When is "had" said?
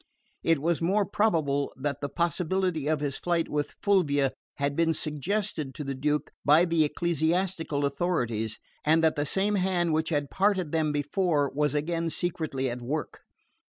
4.55-4.75, 10.09-10.31